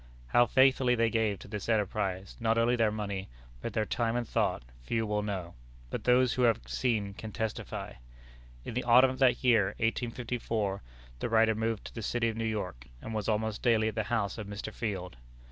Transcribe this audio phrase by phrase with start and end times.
[0.29, 3.29] How faithfully they gave to this enterprise, not only their money,
[3.61, 5.53] but their time and thought, few will know;
[5.91, 7.93] but those who have seen can testify.
[8.65, 10.81] In the autumn of that year, 1854,
[11.19, 14.05] the writer removed to the city of New York, and was almost daily at the
[14.09, 14.73] house of Mr.
[14.73, 15.17] Field.